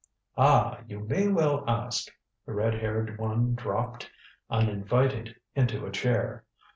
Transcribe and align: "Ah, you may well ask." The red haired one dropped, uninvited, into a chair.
"Ah, 0.35 0.79
you 0.87 1.01
may 1.01 1.27
well 1.27 1.63
ask." 1.67 2.07
The 2.47 2.53
red 2.53 2.73
haired 2.73 3.19
one 3.19 3.53
dropped, 3.53 4.09
uninvited, 4.49 5.35
into 5.53 5.85
a 5.85 5.91
chair. 5.91 6.43